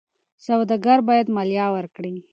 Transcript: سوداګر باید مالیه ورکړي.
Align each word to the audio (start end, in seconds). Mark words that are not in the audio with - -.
سوداګر 0.45 0.99
باید 1.09 1.27
مالیه 1.35 1.67
ورکړي. 1.75 2.15